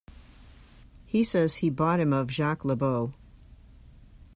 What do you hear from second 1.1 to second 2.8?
says he bought him of Jacques Le